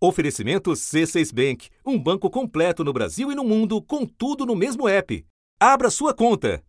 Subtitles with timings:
[0.00, 4.88] Oferecimento C6 Bank, um banco completo no Brasil e no mundo, com tudo no mesmo
[4.88, 5.26] app.
[5.58, 6.62] Abra sua conta.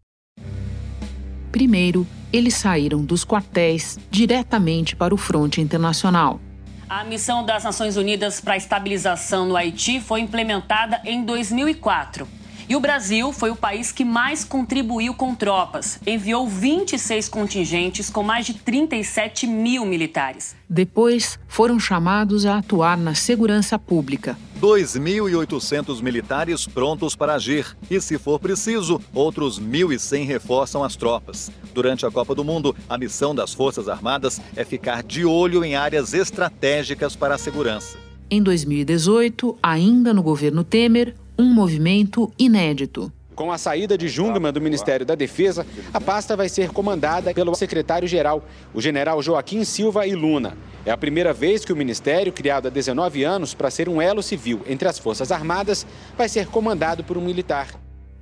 [1.51, 6.41] Primeiro, eles saíram dos quartéis diretamente para o fronte internacional.
[6.89, 12.27] A missão das Nações Unidas para a estabilização no Haiti foi implementada em 2004.
[12.69, 15.99] E o Brasil foi o país que mais contribuiu com tropas.
[16.05, 20.55] Enviou 26 contingentes com mais de 37 mil militares.
[20.69, 24.37] Depois, foram chamados a atuar na segurança pública.
[24.61, 27.75] 2.800 militares prontos para agir.
[27.89, 31.51] E, se for preciso, outros 1.100 reforçam as tropas.
[31.73, 35.75] Durante a Copa do Mundo, a missão das Forças Armadas é ficar de olho em
[35.75, 37.97] áreas estratégicas para a segurança.
[38.29, 43.09] Em 2018, ainda no governo Temer, um movimento inédito.
[43.33, 47.55] Com a saída de Jungmann do Ministério da Defesa, a pasta vai ser comandada pelo
[47.55, 50.57] secretário-geral, o general Joaquim Silva e Luna.
[50.85, 54.21] É a primeira vez que o ministério, criado há 19 anos para ser um elo
[54.21, 57.69] civil entre as Forças Armadas, vai ser comandado por um militar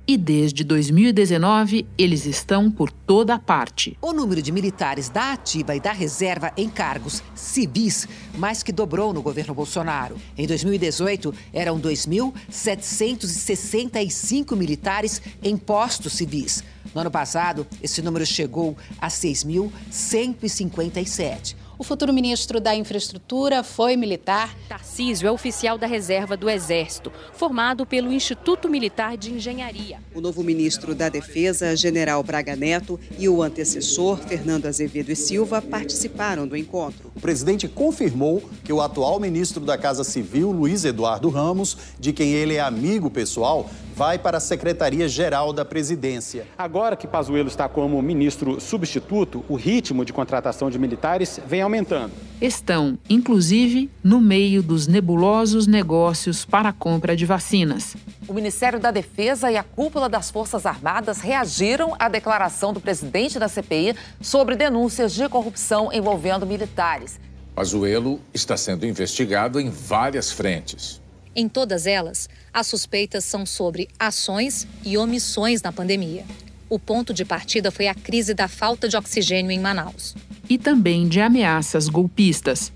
[0.08, 3.98] e desde 2019 eles estão por toda a parte.
[4.00, 9.12] O número de militares da ativa e da reserva em cargos civis mais que dobrou
[9.12, 10.16] no governo Bolsonaro.
[10.36, 16.64] Em 2018, eram 2.765 militares em postos civis.
[16.94, 21.54] No ano passado, esse número chegou a 6.157.
[21.80, 24.52] O futuro ministro da Infraestrutura foi militar.
[24.68, 30.00] Tarcísio é oficial da reserva do Exército, formado pelo Instituto Militar de Engenharia.
[30.12, 35.62] O novo ministro da Defesa, general Braga Neto, e o antecessor, Fernando Azevedo e Silva,
[35.62, 37.12] participaram do encontro.
[37.14, 42.32] O presidente confirmou que o atual ministro da Casa Civil, Luiz Eduardo Ramos, de quem
[42.32, 46.46] ele é amigo pessoal, vai para a Secretaria-Geral da Presidência.
[46.56, 52.12] Agora que Pazuello está como ministro substituto, o ritmo de contratação de militares vem aumentando.
[52.40, 57.96] Estão, inclusive, no meio dos nebulosos negócios para a compra de vacinas.
[58.28, 63.36] O Ministério da Defesa e a cúpula das Forças Armadas reagiram à declaração do presidente
[63.36, 67.18] da CPI sobre denúncias de corrupção envolvendo militares.
[67.52, 71.00] Pazuello está sendo investigado em várias frentes.
[71.34, 76.24] Em todas elas, as suspeitas são sobre ações e omissões na pandemia.
[76.70, 80.14] O ponto de partida foi a crise da falta de oxigênio em Manaus.
[80.48, 82.72] E também de ameaças golpistas.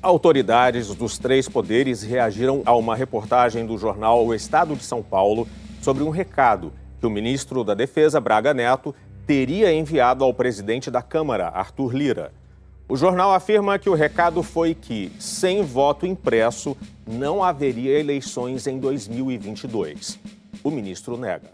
[0.00, 5.48] Autoridades dos três poderes reagiram a uma reportagem do jornal O Estado de São Paulo
[5.82, 8.94] sobre um recado que o ministro da Defesa, Braga Neto,
[9.26, 12.32] teria enviado ao presidente da Câmara, Arthur Lira.
[12.88, 18.78] O jornal afirma que o recado foi que, sem voto impresso, não haveria eleições em
[18.78, 20.20] 2022.
[20.62, 21.50] O ministro nega.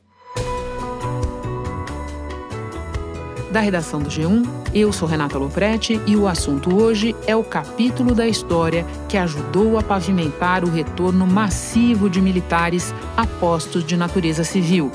[3.50, 8.14] Da redação do G1, eu sou Renata Loprete e o assunto hoje é o capítulo
[8.14, 14.44] da história que ajudou a pavimentar o retorno massivo de militares a postos de natureza
[14.44, 14.91] civil.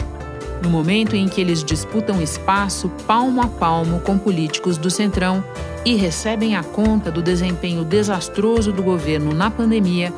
[0.62, 5.44] No momento em que eles disputam espaço palmo a palmo com políticos do Centrão
[5.86, 10.12] e recebem a conta do desempenho desastroso do governo na pandemia,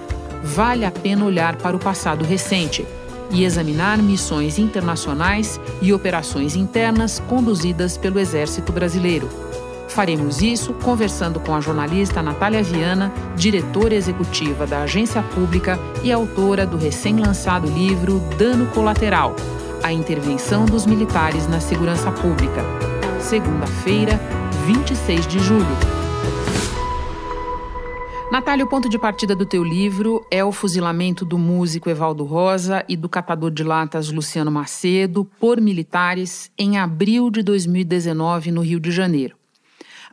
[0.43, 2.85] vale a pena olhar para o passado recente
[3.31, 9.29] e examinar missões internacionais e operações internas conduzidas pelo Exército Brasileiro.
[9.89, 16.65] Faremos isso conversando com a jornalista Natália Viana, diretora executiva da agência pública e autora
[16.65, 19.35] do recém-lançado livro Dano Colateral
[19.81, 22.63] A Intervenção dos Militares na Segurança Pública.
[23.21, 24.19] Segunda-feira,
[24.65, 25.65] 26 de julho.
[28.29, 32.83] Natália, o ponto de partida do teu livro é o fuzilamento do músico Evaldo Rosa
[32.89, 38.79] e do catador de latas Luciano Macedo por militares em abril de 2019 no Rio
[38.79, 39.38] de Janeiro.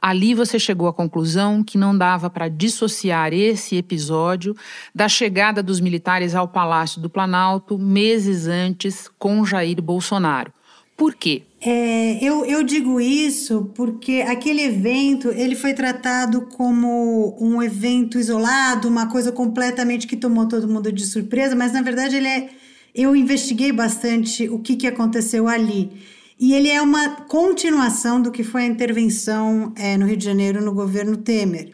[0.00, 4.54] Ali você chegou à conclusão que não dava para dissociar esse episódio
[4.94, 10.52] da chegada dos militares ao Palácio do Planalto meses antes com Jair Bolsonaro.
[10.96, 11.42] Por quê?
[11.60, 18.88] É, eu, eu digo isso porque aquele evento ele foi tratado como um evento isolado,
[18.88, 22.48] uma coisa completamente que tomou todo mundo de surpresa, mas na verdade ele é.
[22.94, 25.92] Eu investiguei bastante o que, que aconteceu ali.
[26.38, 30.62] E ele é uma continuação do que foi a intervenção é, no Rio de Janeiro
[30.62, 31.72] no governo Temer.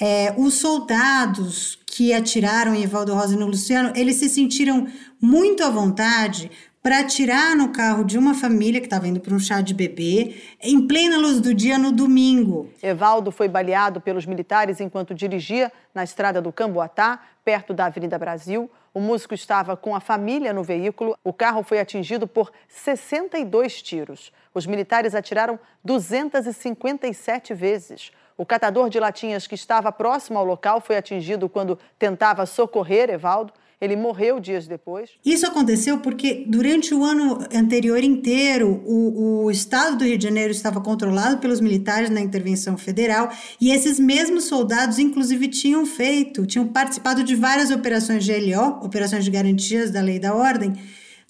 [0.00, 4.86] É, os soldados que atiraram em Evaldo Rosa e no Luciano, eles se sentiram
[5.20, 6.50] muito à vontade
[6.82, 10.34] para atirar no carro de uma família que estava indo para um chá de bebê,
[10.62, 12.70] em plena luz do dia no domingo.
[12.82, 18.70] Evaldo foi baleado pelos militares enquanto dirigia na estrada do Camboatá, perto da Avenida Brasil.
[18.92, 21.16] O músico estava com a família no veículo.
[21.22, 24.32] O carro foi atingido por 62 tiros.
[24.52, 28.10] Os militares atiraram 257 vezes.
[28.36, 33.52] O catador de latinhas que estava próximo ao local foi atingido quando tentava socorrer Evaldo.
[33.80, 35.10] Ele morreu dias depois.
[35.24, 40.50] Isso aconteceu porque durante o ano anterior inteiro, o, o, estado do Rio de Janeiro
[40.50, 46.68] estava controlado pelos militares na intervenção federal e esses mesmos soldados, inclusive, tinham feito, tinham
[46.68, 50.74] participado de várias operações de GLO, operações de garantias da lei da ordem,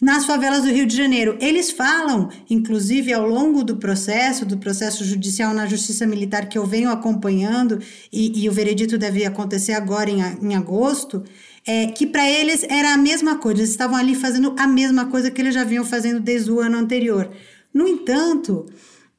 [0.01, 1.37] nas favelas do Rio de Janeiro.
[1.41, 6.67] Eles falam, inclusive, ao longo do processo, do processo judicial na Justiça Militar que eu
[6.67, 7.81] venho acompanhando,
[8.13, 11.23] e, e o veredito deve acontecer agora em, em agosto,
[11.67, 15.31] é, que para eles era a mesma coisa, eles estavam ali fazendo a mesma coisa
[15.31, 17.31] que eles já vinham fazendo desde o ano anterior.
[17.73, 18.67] No entanto,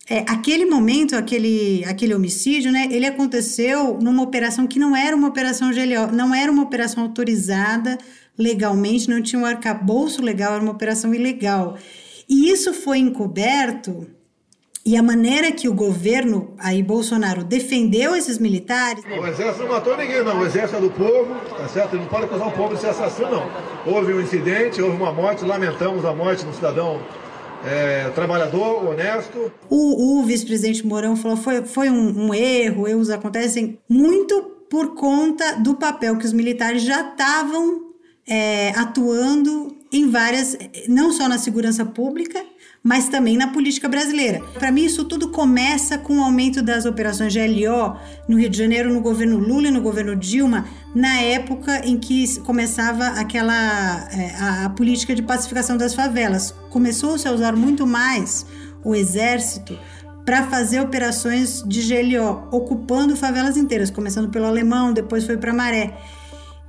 [0.10, 5.27] é, aquele momento, aquele, aquele homicídio, né, ele aconteceu numa operação que não era uma
[5.27, 7.98] operação GLO, não era uma operação autorizada
[8.38, 11.78] legalmente, não tinha um arcabouço legal, era uma operação ilegal.
[12.28, 14.07] E isso foi encoberto
[14.83, 19.04] e a maneira que o governo, aí Bolsonaro, defendeu esses militares.
[19.06, 20.39] O exército não matou ninguém, não.
[20.39, 21.94] O exército é do povo, tá certo?
[21.94, 23.51] Ele não pode acusar o povo de ser assassino, não.
[23.86, 27.00] Houve um incidente, houve uma morte, lamentamos a morte de um cidadão
[27.63, 29.51] é, trabalhador, honesto.
[29.69, 35.57] O, o vice-presidente Mourão falou foi foi um, um erro, erros acontecem muito por conta
[35.57, 37.90] do papel que os militares já estavam
[38.27, 40.57] é, atuando em várias,
[40.88, 42.44] não só na segurança pública,
[42.83, 44.41] mas também na política brasileira.
[44.57, 47.97] Para mim, isso tudo começa com o aumento das operações GLO
[48.27, 50.65] no Rio de Janeiro, no governo Lula e no governo Dilma,
[50.95, 56.56] na época em que começava aquela é, a, a política de pacificação das favelas.
[56.69, 58.45] Começou-se a usar muito mais
[58.83, 59.77] o exército
[60.25, 65.97] para fazer operações de GLO, ocupando favelas inteiras, começando pelo Alemão, depois foi para Maré.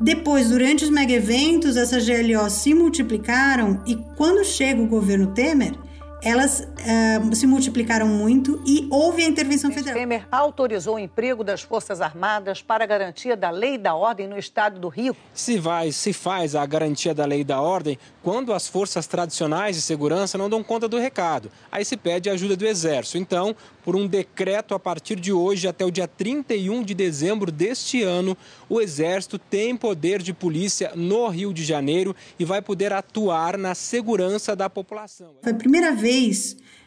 [0.02, 5.74] Depois, durante os mega eventos, essas GLO se multiplicaram e quando chega o governo Temer,
[6.22, 9.98] elas uh, se multiplicaram muito e houve a intervenção federal.
[9.98, 14.28] Temer autorizou o emprego das Forças Armadas para a garantia da lei e da ordem
[14.28, 15.16] no estado do Rio.
[15.34, 19.74] Se vai, se faz a garantia da lei e da ordem quando as forças tradicionais
[19.74, 21.50] de segurança não dão conta do recado.
[21.72, 23.18] Aí se pede a ajuda do Exército.
[23.18, 28.02] Então, por um decreto a partir de hoje até o dia 31 de dezembro deste
[28.02, 28.36] ano,
[28.68, 33.74] o Exército tem poder de polícia no Rio de Janeiro e vai poder atuar na
[33.74, 35.32] segurança da população.
[35.42, 36.11] Foi a primeira vez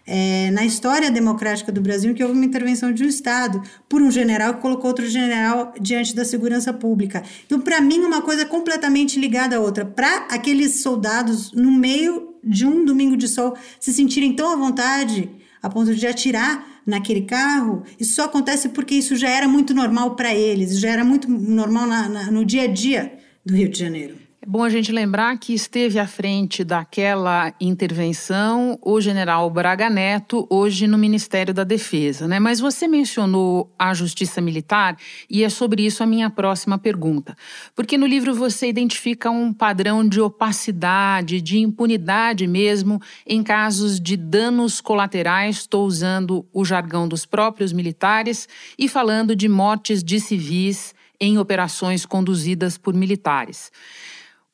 [0.07, 4.11] é, na história democrática do Brasil que houve uma intervenção de um Estado por um
[4.11, 7.23] general que colocou outro general diante da segurança pública.
[7.45, 9.83] Então, para mim, uma coisa completamente ligada à outra.
[9.83, 15.29] Para aqueles soldados, no meio de um domingo de sol, se sentirem tão à vontade
[15.61, 20.15] a ponto de atirar naquele carro, isso só acontece porque isso já era muito normal
[20.15, 23.79] para eles, já era muito normal na, na, no dia a dia do Rio de
[23.79, 24.24] Janeiro.
[24.45, 30.45] É bom a gente lembrar que esteve à frente daquela intervenção o general Braga Neto,
[30.51, 32.27] hoje no Ministério da Defesa.
[32.27, 32.39] Né?
[32.39, 34.97] Mas você mencionou a Justiça Militar
[35.27, 37.35] e é sobre isso a minha próxima pergunta.
[37.75, 44.15] Porque no livro você identifica um padrão de opacidade, de impunidade mesmo, em casos de
[44.15, 48.47] danos colaterais, estou usando o jargão dos próprios militares,
[48.77, 53.71] e falando de mortes de civis em operações conduzidas por militares.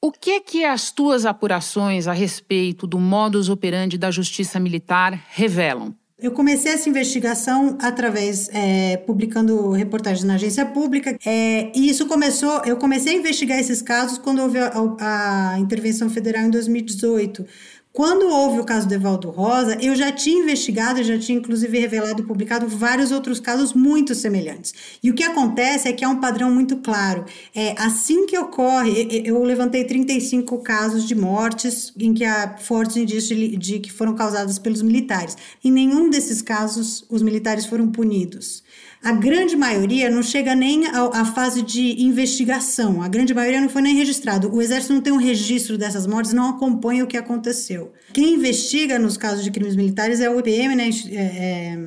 [0.04, 5.28] O que é que as tuas apurações a respeito do modus operandi da justiça militar
[5.30, 5.94] revelam?
[6.18, 12.64] Eu comecei essa investigação através, é, publicando reportagens na agência pública, é, e isso começou,
[12.66, 17.46] eu comecei a investigar esses casos quando houve a, a, a intervenção federal em 2018,
[17.94, 22.22] quando houve o caso do Evaldo Rosa, eu já tinha investigado, já tinha inclusive revelado
[22.22, 24.74] e publicado vários outros casos muito semelhantes.
[25.04, 27.26] E o que acontece é que há um padrão muito claro.
[27.54, 33.38] É assim que ocorre, eu levantei 35 casos de mortes em que há fortes indícios
[33.38, 35.36] de, de que foram causadas pelos militares.
[35.62, 38.64] Em nenhum desses casos os militares foram punidos.
[39.04, 43.82] A grande maioria não chega nem à fase de investigação, a grande maioria não foi
[43.82, 44.54] nem registrado.
[44.54, 47.92] O Exército não tem um registro dessas mortes, não acompanha o que aconteceu.
[48.14, 50.90] Quem investiga nos casos de crimes militares é o IPM, né?
[51.10, 51.80] É, é,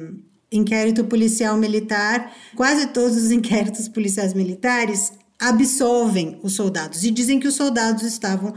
[0.51, 2.33] inquérito policial militar.
[2.57, 8.55] Quase todos os inquéritos policiais militares absolvem os soldados e dizem que os soldados estavam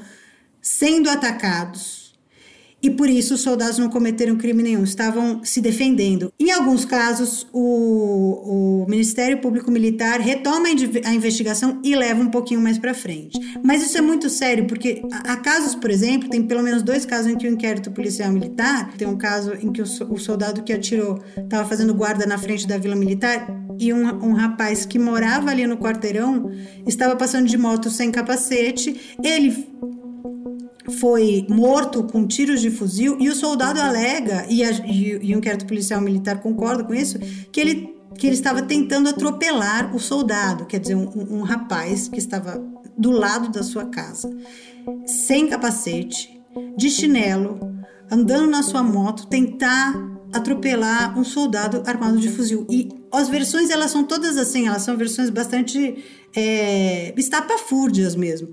[0.61, 1.96] sendo atacados
[2.81, 6.31] e por isso os soldados não cometeram crime nenhum, estavam se defendendo.
[6.39, 12.61] Em alguns casos, o, o Ministério Público Militar retoma a investigação e leva um pouquinho
[12.61, 13.39] mais para frente.
[13.63, 17.31] Mas isso é muito sério, porque há casos, por exemplo, tem pelo menos dois casos
[17.31, 20.71] em que o inquérito policial militar, tem um caso em que o, o soldado que
[20.71, 23.47] atirou estava fazendo guarda na frente da vila militar
[23.79, 26.51] e um, um rapaz que morava ali no quarteirão
[26.85, 29.67] estava passando de moto sem capacete, ele
[30.99, 35.65] foi morto com tiros de fuzil e o soldado alega, e, a, e, o inquérito
[35.65, 37.19] policial militar concorda com isso,
[37.51, 42.17] que ele que ele estava tentando atropelar o soldado, quer dizer, um, um rapaz que
[42.17, 42.57] estava
[42.97, 44.27] do lado da sua casa,
[45.05, 46.41] sem capacete,
[46.75, 47.59] de chinelo,
[48.09, 49.93] andando na sua moto, tentar
[50.33, 52.65] atropelar um soldado armado de fuzil.
[52.69, 56.03] E as versões, elas são todas assim, elas são versões bastante
[56.35, 58.49] é, estapafúrdias mesmo.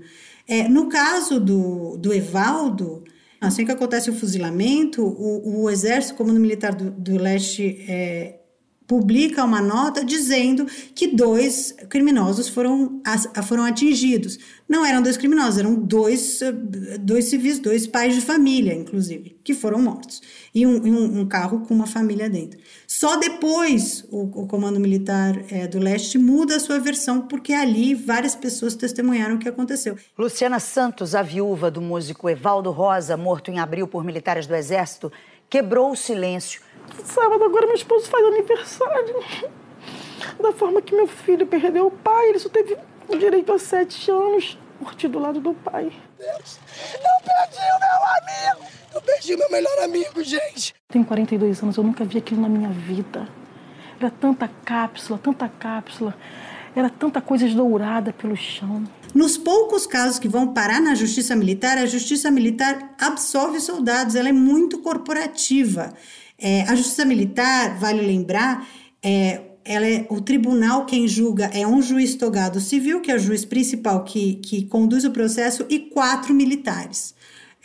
[0.47, 3.03] É, no caso do, do Evaldo,
[3.41, 8.39] assim que acontece o fuzilamento, o, o Exército, Comando Militar do, do Leste, é,
[8.87, 13.01] publica uma nota dizendo que dois criminosos foram,
[13.43, 14.37] foram atingidos.
[14.67, 16.39] Não eram dois criminosos, eram dois,
[16.99, 20.21] dois civis, dois pais de família, inclusive, que foram mortos.
[20.53, 22.59] E um, um, um carro com uma família dentro.
[22.87, 27.93] Só depois o, o Comando Militar é, do Leste muda a sua versão, porque ali
[27.93, 29.97] várias pessoas testemunharam o que aconteceu.
[30.17, 35.11] Luciana Santos, a viúva do músico Evaldo Rosa, morto em abril por militares do Exército,
[35.47, 36.64] quebrou o silêncio
[37.03, 39.23] Sábado agora meu esposo faz aniversário.
[40.41, 42.77] Da forma que meu filho perdeu o pai, ele só teve
[43.17, 45.91] direito a sete anos, morti do lado do pai.
[46.17, 46.59] Deus,
[46.93, 48.71] eu perdi o meu amigo!
[48.93, 50.73] Eu perdi o meu melhor amigo, gente!
[50.89, 53.27] Tenho 42 anos, eu nunca vi aquilo na minha vida.
[53.99, 56.15] Era tanta cápsula, tanta cápsula.
[56.75, 58.83] Era tanta coisa dourada pelo chão.
[59.13, 64.27] Nos poucos casos que vão parar na justiça militar, a justiça militar absolve soldados, ela
[64.27, 65.93] é muito corporativa.
[66.37, 68.67] É, a justiça militar, vale lembrar,
[69.01, 73.19] é, ela é, o tribunal quem julga é um juiz togado civil, que é o
[73.19, 77.15] juiz principal que, que conduz o processo, e quatro militares.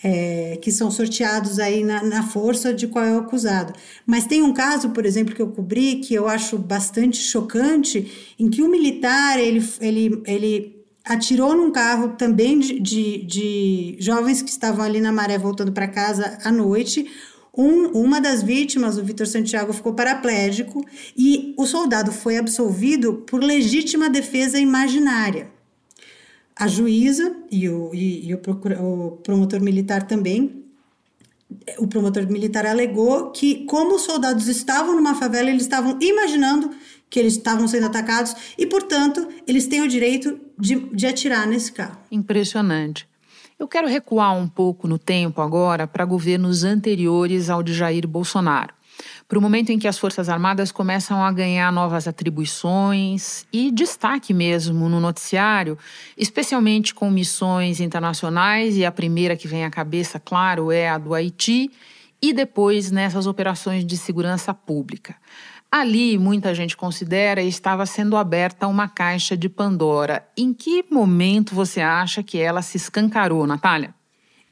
[0.02, 3.74] É, que são sorteados aí na, na, força de qual é o acusado.
[4.06, 8.48] Mas tem um caso, por exemplo, que eu cobri, que eu acho bastante chocante, em
[8.48, 14.40] que o um militar, ele, ele, ele atirou num carro também de, de, de jovens
[14.40, 17.06] que estavam ali na maré voltando para casa à noite,
[17.56, 20.84] um, uma das vítimas, o Vitor Santiago, ficou paraplégico
[21.16, 25.50] e o soldado foi absolvido por legítima defesa imaginária.
[26.54, 30.60] A juíza e o, e, e o, o promotor militar também
[31.78, 36.70] o promotor militar alegou que, como os soldados estavam numa favela, eles estavam imaginando
[37.08, 41.72] que eles estavam sendo atacados e, portanto, eles têm o direito de, de atirar nesse
[41.72, 41.98] carro.
[42.10, 43.08] Impressionante.
[43.60, 48.72] Eu quero recuar um pouco no tempo agora para governos anteriores ao de Jair Bolsonaro.
[49.28, 54.32] Para o momento em que as Forças Armadas começam a ganhar novas atribuições e destaque
[54.32, 55.76] mesmo no noticiário,
[56.16, 61.12] especialmente com missões internacionais, e a primeira que vem à cabeça, claro, é a do
[61.12, 61.70] Haiti,
[62.22, 65.14] e depois nessas operações de segurança pública.
[65.70, 70.26] Ali, muita gente considera, estava sendo aberta uma caixa de Pandora.
[70.36, 73.94] Em que momento você acha que ela se escancarou, Natália?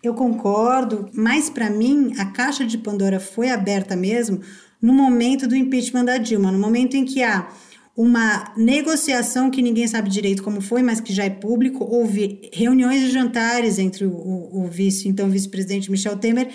[0.01, 4.41] Eu concordo, mas para mim a caixa de Pandora foi aberta mesmo
[4.81, 7.49] no momento do impeachment da Dilma, no momento em que há
[7.97, 11.85] uma negociação que ninguém sabe direito como foi, mas que já é público.
[11.85, 16.49] Houve reuniões e jantares entre o, o, o vice, então vice-presidente Michel Temer,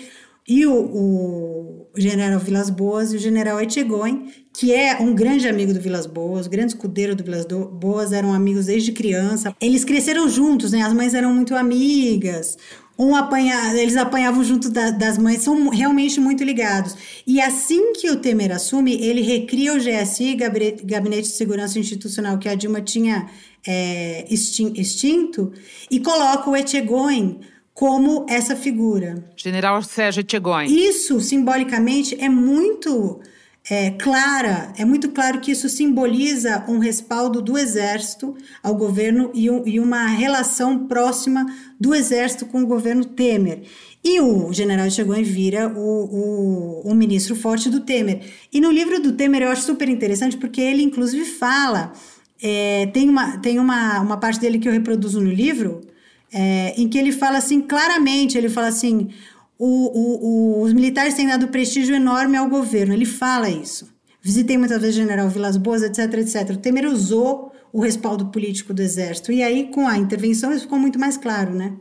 [0.46, 5.72] e o, o, general Vilas Boas e o general Etchegoin, que é um grande amigo
[5.72, 9.54] do Vilas Boas, grande escudeiro do Vilas Boas, eram amigos desde criança.
[9.60, 10.82] Eles cresceram juntos, né?
[10.82, 12.58] As mães eram muito amigas.
[12.96, 16.94] Um apanha, eles apanhavam junto da, das mães, são realmente muito ligados.
[17.26, 20.36] E assim que o Temer assume, ele recria o GSI,
[20.84, 23.28] Gabinete de Segurança Institucional, que a Dilma tinha
[23.66, 25.52] é, extinto,
[25.90, 27.40] e coloca o Etchegoin
[27.74, 29.22] como essa figura.
[29.36, 30.66] General Sérgio Etchegoin.
[30.66, 33.20] Isso, simbolicamente, é muito
[33.68, 39.50] é, clara, é muito claro que isso simboliza um respaldo do Exército ao governo e,
[39.50, 41.46] um, e uma relação próxima
[41.80, 43.62] do Exército com o governo Temer.
[44.04, 48.20] E o general Etchegoin vira o, o, o, ministro forte do Temer.
[48.52, 51.92] E no livro do Temer eu acho super interessante porque ele, inclusive, fala.
[52.42, 55.80] É, tem uma, tem uma, uma parte dele que eu reproduzo no livro,
[56.34, 59.08] é, em que ele fala assim claramente, ele fala assim,
[59.56, 63.94] o, o, o, os militares têm dado prestígio enorme ao governo, ele fala isso.
[64.20, 66.50] Visitei muitas vezes o general Vilas Boas, etc, etc.
[66.50, 70.78] O Temer usou o respaldo político do exército, e aí com a intervenção isso ficou
[70.78, 71.74] muito mais claro, né?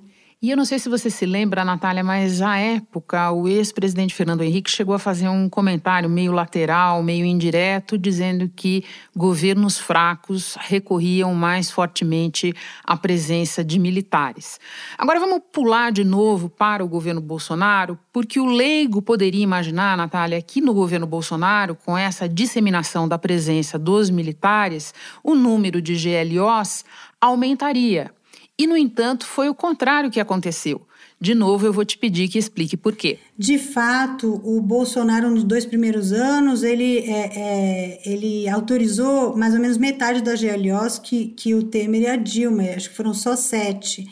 [0.43, 4.41] E eu não sei se você se lembra, Natália, mas à época o ex-presidente Fernando
[4.41, 8.83] Henrique chegou a fazer um comentário meio lateral, meio indireto, dizendo que
[9.15, 14.59] governos fracos recorriam mais fortemente à presença de militares.
[14.97, 20.41] Agora vamos pular de novo para o governo Bolsonaro, porque o leigo poderia imaginar, Natália,
[20.41, 26.83] que no governo Bolsonaro, com essa disseminação da presença dos militares, o número de GLOs
[27.21, 28.11] aumentaria
[28.57, 30.81] E, no entanto, foi o contrário que aconteceu.
[31.19, 33.17] De novo, eu vou te pedir que explique por quê.
[33.37, 39.59] De fato, o Bolsonaro, nos dois primeiros anos, ele, é, é, ele autorizou mais ou
[39.59, 43.35] menos metade das GLOs que, que o Temer e a Dilma, acho que foram só
[43.35, 44.07] sete.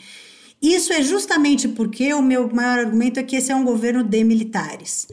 [0.62, 4.24] Isso é justamente porque o meu maior argumento é que esse é um governo de
[4.24, 5.06] militares.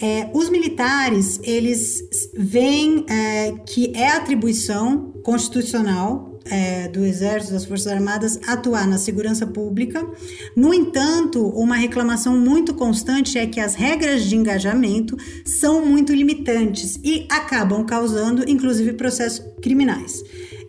[0.00, 2.02] É, os militares, eles
[2.34, 9.46] veem é, que é atribuição constitucional é, do Exército, das Forças Armadas, atuar na segurança
[9.46, 10.06] pública.
[10.56, 16.98] No entanto, uma reclamação muito constante é que as regras de engajamento são muito limitantes
[17.02, 20.22] e acabam causando, inclusive, processos criminais.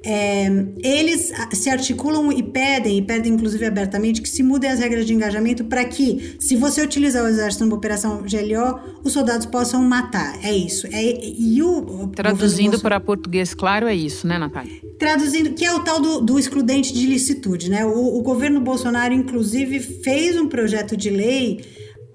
[0.05, 0.45] É,
[0.83, 5.13] eles se articulam e pedem, e pedem inclusive abertamente, que se mudem as regras de
[5.13, 10.37] engajamento para que, se você utilizar o exército numa operação GLO, os soldados possam matar.
[10.43, 10.87] É isso.
[10.87, 14.79] É, e o, Traduzindo para português claro, é isso, né, Natália?
[14.99, 17.85] Traduzindo, que é o tal do, do excludente de licitude, né?
[17.85, 21.61] O, o governo Bolsonaro, inclusive, fez um projeto de lei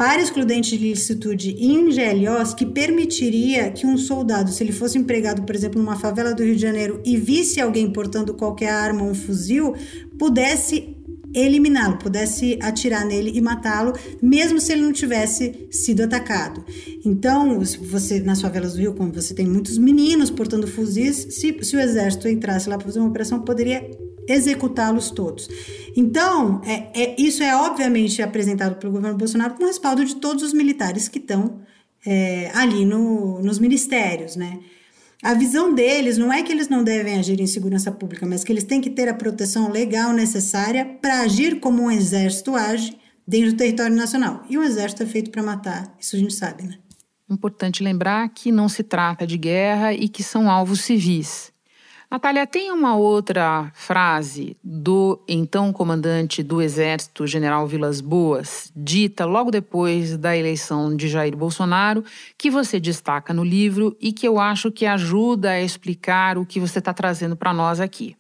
[0.00, 5.42] para excludente de licitude em GLOs que permitiria que um soldado, se ele fosse empregado,
[5.42, 9.14] por exemplo, numa favela do Rio de Janeiro e visse alguém portando qualquer arma um
[9.14, 9.75] fuzil,
[10.19, 10.97] pudesse
[11.35, 13.92] eliminá-lo, pudesse atirar nele e matá-lo,
[14.23, 16.64] mesmo se ele não tivesse sido atacado.
[17.04, 21.76] Então, você nas favelas do Rio, como você tem muitos meninos portando fuzis, se, se
[21.76, 23.87] o exército entrasse lá para fazer uma operação, poderia
[24.32, 25.49] executá-los todos.
[25.96, 30.42] Então, é, é, isso é obviamente apresentado pelo governo Bolsonaro com o respaldo de todos
[30.42, 31.60] os militares que estão
[32.06, 34.60] é, ali no, nos ministérios, né?
[35.22, 38.50] A visão deles não é que eles não devem agir em segurança pública, mas que
[38.50, 42.96] eles têm que ter a proteção legal necessária para agir como um exército age
[43.28, 44.42] dentro do território nacional.
[44.49, 46.78] E o exército é feito para matar, isso a gente sabe, né?
[47.28, 51.50] Importante lembrar que não se trata de guerra e que são alvos civis.
[52.11, 59.49] Natália, tem uma outra frase do então comandante do Exército, general Vilas Boas, dita logo
[59.49, 62.05] depois da eleição de Jair Bolsonaro,
[62.37, 66.59] que você destaca no livro e que eu acho que ajuda a explicar o que
[66.59, 68.17] você está trazendo para nós aqui.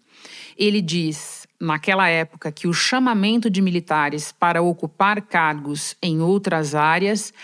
[0.56, 7.34] Ele diz, naquela época, que o chamamento de militares para ocupar cargos em outras áreas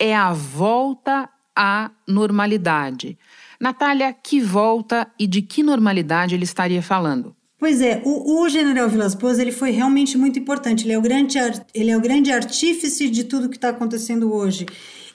[0.00, 3.16] é a volta à normalidade
[3.62, 7.36] Natália, que volta e de que normalidade ele estaria falando?
[7.60, 10.84] Pois é, o, o general Vilas Boas ele foi realmente muito importante.
[10.84, 11.38] Ele é o grande,
[11.72, 14.66] ele é o grande artífice de tudo que está acontecendo hoje.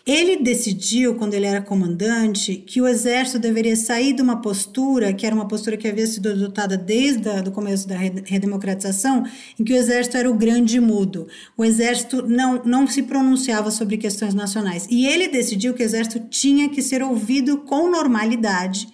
[0.07, 5.25] Ele decidiu, quando ele era comandante, que o exército deveria sair de uma postura, que
[5.25, 9.25] era uma postura que havia sido adotada desde o começo da redemocratização,
[9.59, 11.27] em que o exército era o grande mudo.
[11.57, 14.87] O exército não, não se pronunciava sobre questões nacionais.
[14.89, 18.87] E ele decidiu que o exército tinha que ser ouvido com normalidade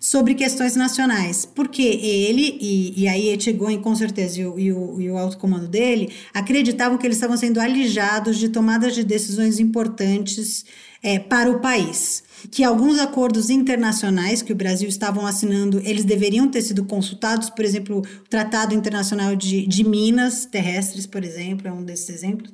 [0.00, 5.00] sobre questões nacionais, porque ele, e, e aí Etchegoin com certeza e o, e, o,
[5.00, 9.58] e o alto comando dele, acreditavam que eles estavam sendo alijados de tomadas de decisões
[9.58, 10.64] importantes
[11.02, 12.22] é, para o país.
[12.50, 17.64] Que alguns acordos internacionais que o Brasil estavam assinando, eles deveriam ter sido consultados, por
[17.64, 22.52] exemplo, o Tratado Internacional de, de Minas Terrestres, por exemplo, é um desses exemplos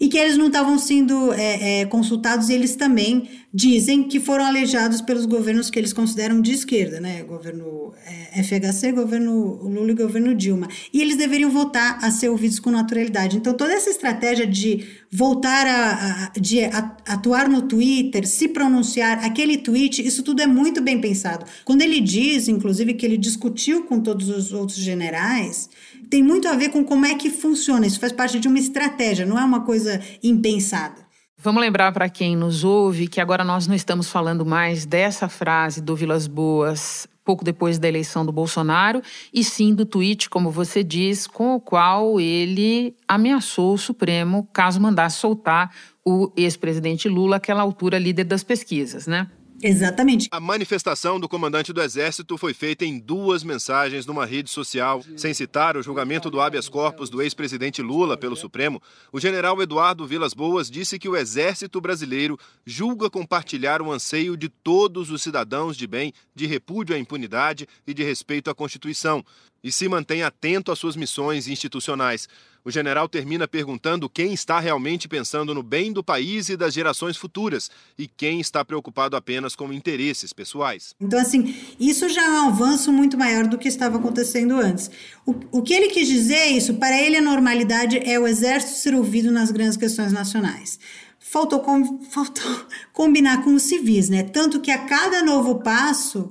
[0.00, 4.44] e que eles não estavam sendo é, é, consultados e eles também dizem que foram
[4.44, 7.22] alejados pelos governos que eles consideram de esquerda, né?
[7.22, 10.68] Governo é, FHC, governo Lula e governo Dilma.
[10.92, 13.36] E eles deveriam voltar a ser ouvidos com naturalidade.
[13.36, 16.60] Então, toda essa estratégia de voltar a, a de
[17.06, 21.46] atuar no Twitter, se pronunciar, aquele tweet, isso tudo é muito bem pensado.
[21.64, 25.70] Quando ele diz, inclusive, que ele discutiu com todos os outros generais,
[26.10, 27.86] tem muito a ver com como é que funciona.
[27.86, 31.06] Isso faz parte de uma estratégia, não é uma coisa impensada.
[31.40, 35.80] Vamos lembrar para quem nos ouve que agora nós não estamos falando mais dessa frase
[35.80, 39.02] do Vilas Boas pouco depois da eleição do Bolsonaro,
[39.34, 44.80] e sim do tweet, como você diz, com o qual ele ameaçou o Supremo caso
[44.80, 45.70] mandasse soltar
[46.02, 49.26] o ex-presidente Lula, àquela altura líder das pesquisas, né?
[49.62, 50.28] Exatamente.
[50.30, 55.02] A manifestação do comandante do Exército foi feita em duas mensagens numa rede social.
[55.16, 58.80] Sem citar o julgamento do habeas corpus do ex-presidente Lula pelo Supremo,
[59.12, 64.48] o general Eduardo Vilas Boas disse que o Exército brasileiro julga compartilhar o anseio de
[64.48, 69.24] todos os cidadãos de bem de repúdio à impunidade e de respeito à Constituição
[69.62, 72.28] e se mantém atento às suas missões institucionais.
[72.68, 77.16] O general termina perguntando quem está realmente pensando no bem do país e das gerações
[77.16, 80.94] futuras e quem está preocupado apenas com interesses pessoais.
[81.00, 84.90] Então, assim, isso já é um avanço muito maior do que estava acontecendo antes.
[85.24, 88.74] O, o que ele quis dizer é isso: para ele, a normalidade é o exército
[88.74, 90.78] ser ouvido nas grandes questões nacionais
[91.18, 94.24] faltou, com, faltou combinar com os civis, né?
[94.24, 96.30] Tanto que a cada novo passo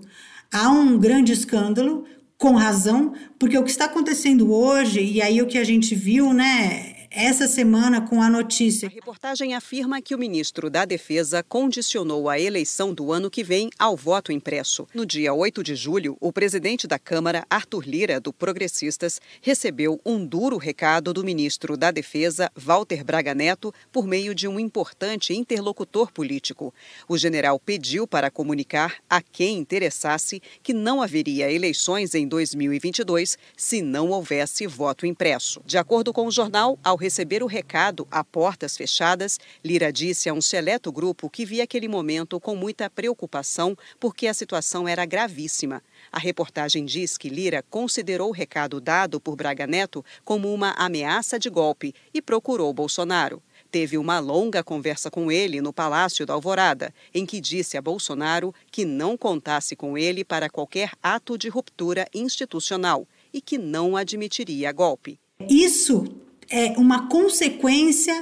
[0.53, 2.05] há um grande escândalo
[2.37, 6.33] com razão, porque o que está acontecendo hoje, e aí o que a gente viu,
[6.33, 8.87] né, essa semana com a notícia.
[8.87, 13.69] A reportagem afirma que o ministro da Defesa condicionou a eleição do ano que vem
[13.79, 14.87] ao voto impresso.
[14.93, 20.25] No dia 8 de julho, o presidente da Câmara, Arthur Lira, do Progressistas, recebeu um
[20.25, 26.11] duro recado do ministro da Defesa, Walter Braga Neto, por meio de um importante interlocutor
[26.11, 26.73] político.
[27.07, 33.81] O general pediu para comunicar a quem interessasse que não haveria eleições em 2022 se
[33.81, 35.61] não houvesse voto impresso.
[35.65, 40.33] De acordo com o jornal, ao receber o recado a portas fechadas, Lira disse a
[40.33, 45.81] um seleto grupo que via aquele momento com muita preocupação porque a situação era gravíssima.
[46.11, 51.39] A reportagem diz que Lira considerou o recado dado por Braga Neto como uma ameaça
[51.39, 56.93] de golpe e procurou Bolsonaro teve uma longa conversa com ele no Palácio da Alvorada,
[57.13, 62.07] em que disse a Bolsonaro que não contasse com ele para qualquer ato de ruptura
[62.13, 65.19] institucional e que não admitiria golpe.
[65.49, 66.05] Isso
[66.49, 68.13] é uma consequência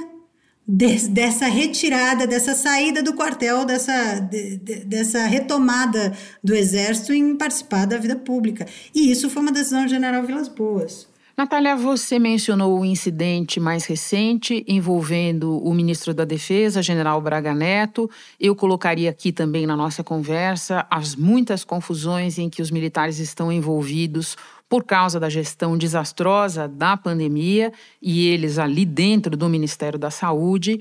[0.67, 7.35] de, dessa retirada, dessa saída do quartel, dessa, de, de, dessa retomada do Exército em
[7.35, 8.65] participar da vida pública.
[8.93, 11.07] E isso foi uma decisão do general Vilas Boas.
[11.37, 18.09] Natália, você mencionou o incidente mais recente envolvendo o ministro da Defesa, general Braga Neto.
[18.39, 23.51] Eu colocaria aqui também na nossa conversa as muitas confusões em que os militares estão
[23.51, 24.37] envolvidos
[24.69, 30.79] por causa da gestão desastrosa da pandemia e eles ali dentro do Ministério da Saúde.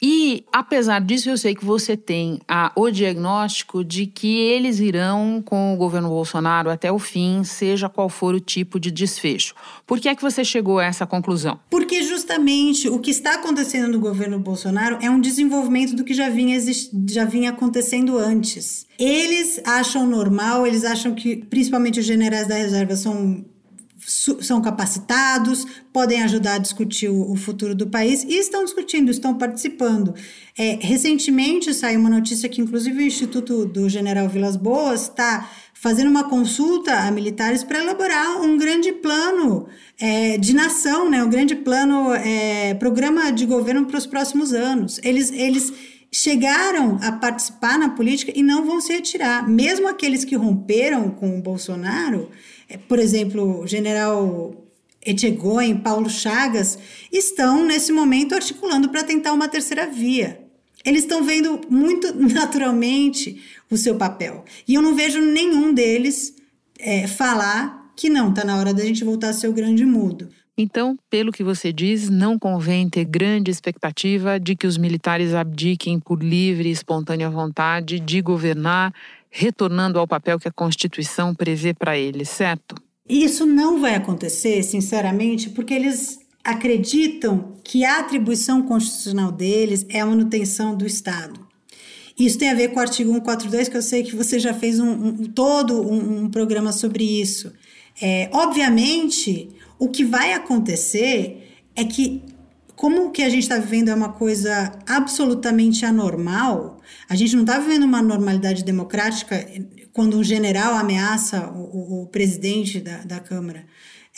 [0.00, 5.42] E, apesar disso, eu sei que você tem a, o diagnóstico de que eles irão
[5.44, 9.54] com o governo Bolsonaro até o fim, seja qual for o tipo de desfecho.
[9.86, 11.58] Por que é que você chegou a essa conclusão?
[11.70, 16.28] Porque justamente o que está acontecendo no governo Bolsonaro é um desenvolvimento do que já
[16.28, 16.58] vinha,
[17.08, 18.86] já vinha acontecendo antes.
[18.98, 23.44] Eles acham normal, eles acham que, principalmente os generais da reserva, são
[24.06, 29.34] são capacitados, podem ajudar a discutir o, o, futuro do país e estão discutindo, estão
[29.34, 30.14] participando.
[30.56, 36.08] É, recentemente saiu uma notícia que, inclusive, o Instituto do General Vilas Boas está fazendo
[36.08, 39.66] uma consulta a militares para elaborar um grande plano
[40.00, 45.00] é, de nação, né, um grande plano, é, programa de governo para os próximos anos.
[45.02, 45.72] Eles, eles
[46.12, 49.48] chegaram a participar na política e não vão se retirar.
[49.48, 52.30] Mesmo aqueles que romperam com o Bolsonaro
[52.88, 54.54] por exemplo, o general
[55.04, 56.78] Etchegóin, Paulo Chagas,
[57.12, 60.40] estão nesse momento articulando para tentar uma terceira via.
[60.84, 64.44] Eles estão vendo muito naturalmente o seu papel.
[64.66, 66.34] E eu não vejo nenhum deles
[66.78, 70.28] é, falar que não, está na hora da gente voltar a ser o grande mudo.
[70.58, 76.00] Então, pelo que você diz, não convém ter grande expectativa de que os militares abdiquem
[76.00, 78.92] por livre e espontânea vontade de governar
[79.36, 82.74] retornando ao papel que a Constituição prevê para eles, certo?
[83.06, 90.06] Isso não vai acontecer, sinceramente, porque eles acreditam que a atribuição constitucional deles é a
[90.06, 91.38] manutenção do Estado.
[92.18, 94.80] Isso tem a ver com o artigo 142, que eu sei que você já fez
[94.80, 97.52] um, um todo um, um, programa sobre isso.
[98.00, 102.22] É, obviamente, o que vai acontecer é que,
[102.76, 107.42] como o que a gente está vivendo é uma coisa absolutamente anormal, a gente não
[107.42, 109.44] está vivendo uma normalidade democrática
[109.92, 113.64] quando um general ameaça o, o presidente da, da Câmara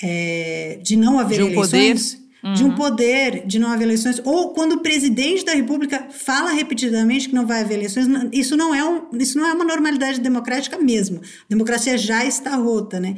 [0.02, 2.14] é, de não haver de um eleições.
[2.14, 2.28] Poder.
[2.40, 2.54] Uhum.
[2.54, 7.28] De um poder de não haver eleições, ou quando o presidente da República fala repetidamente
[7.28, 10.78] que não vai haver eleições, isso não é, um, isso não é uma normalidade democrática
[10.78, 11.20] mesmo.
[11.20, 13.16] A democracia já está rota, né?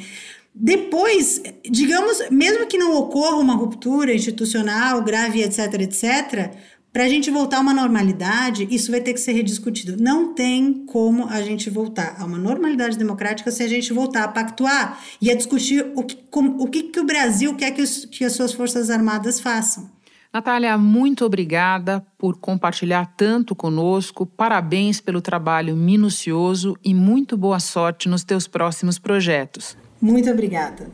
[0.55, 6.55] Depois, digamos, mesmo que não ocorra uma ruptura institucional grave, etc., etc.,
[6.93, 10.03] para a gente voltar a uma normalidade, isso vai ter que ser rediscutido.
[10.03, 14.29] Não tem como a gente voltar a uma normalidade democrática se a gente voltar a
[14.29, 18.25] pactuar e a discutir o que, o, que, que o Brasil quer que, os, que
[18.25, 19.89] as suas Forças Armadas façam.
[20.33, 24.27] Natália, muito obrigada por compartilhar tanto conosco.
[24.27, 29.77] Parabéns pelo trabalho minucioso e muito boa sorte nos teus próximos projetos.
[30.01, 30.91] Muito obrigada.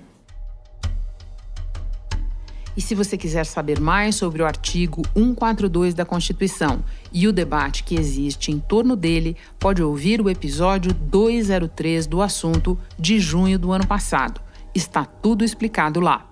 [2.76, 7.82] E se você quiser saber mais sobre o artigo 142 da Constituição e o debate
[7.82, 13.72] que existe em torno dele, pode ouvir o episódio 203 do assunto de junho do
[13.72, 14.42] ano passado.
[14.74, 16.28] Está tudo explicado lá.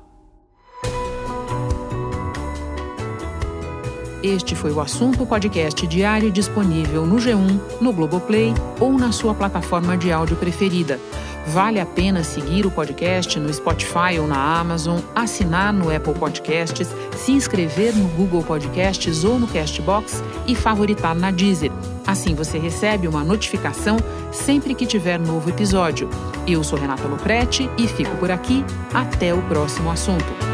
[4.23, 9.97] Este foi o assunto podcast diário disponível no G1, no Globoplay ou na sua plataforma
[9.97, 10.99] de áudio preferida.
[11.47, 16.89] Vale a pena seguir o podcast no Spotify ou na Amazon, assinar no Apple Podcasts,
[17.17, 21.71] se inscrever no Google Podcasts ou no Castbox e favoritar na Deezer.
[22.07, 23.97] Assim você recebe uma notificação
[24.33, 26.09] sempre que tiver novo episódio.
[26.47, 28.65] Eu sou Renata Loprete e fico por aqui.
[28.93, 30.54] Até o próximo assunto.